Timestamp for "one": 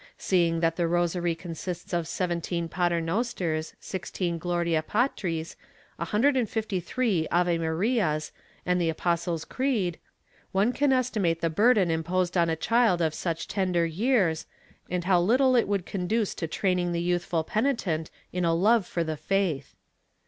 10.51-10.73